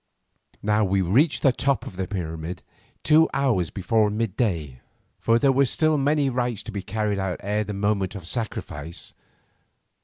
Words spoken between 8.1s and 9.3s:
of sacrifice.